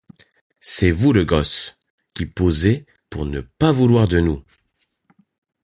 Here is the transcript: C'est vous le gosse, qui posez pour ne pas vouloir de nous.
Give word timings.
C'est 0.61 0.89
vous 0.89 1.13
le 1.13 1.25
gosse, 1.25 1.77
qui 2.15 2.25
posez 2.25 2.87
pour 3.11 3.27
ne 3.27 3.41
pas 3.41 3.71
vouloir 3.71 4.07
de 4.07 4.19
nous. 4.19 4.41